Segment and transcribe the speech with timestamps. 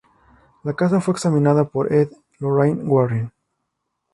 [0.63, 3.31] La casa fue examinada por Ed y Lorraine Warren.